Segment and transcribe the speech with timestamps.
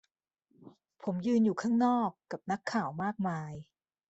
[1.03, 3.53] ผมยืนอยู่ข้างนอก กับนักข่าวมากมาย